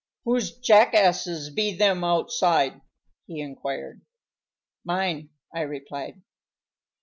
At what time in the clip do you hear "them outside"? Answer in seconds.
1.77-2.81